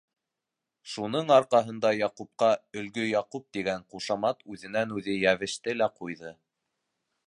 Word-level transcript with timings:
Шуның 0.93 1.29
арҡаһында 1.35 1.91
Яҡупҡа 1.97 2.49
«Өлгө 2.81 3.07
Яҡуп» 3.11 3.47
тигән 3.59 3.87
ҡушамат 3.95 4.45
үҙенән-үҙе 4.55 5.19
йәбеште 5.23 5.81
лә 5.81 5.95
ҡуйҙы. 6.01 6.39